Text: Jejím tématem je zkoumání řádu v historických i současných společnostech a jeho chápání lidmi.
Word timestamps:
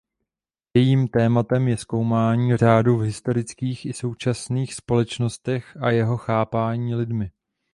Jejím 0.73 1.07
tématem 1.07 1.67
je 1.67 1.77
zkoumání 1.77 2.57
řádu 2.57 2.97
v 2.97 3.01
historických 3.03 3.85
i 3.85 3.93
současných 3.93 4.73
společnostech 4.73 5.77
a 5.81 5.89
jeho 5.89 6.17
chápání 6.17 6.95
lidmi. 6.95 7.31